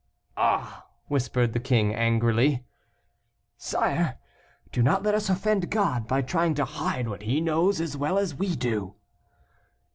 [0.35, 2.65] "Ah!" whispered the king, angrily.
[3.55, 4.17] "Sire,
[4.71, 8.17] do not let us offend God, by trying to hide what He knows as well
[8.17, 8.95] as we do."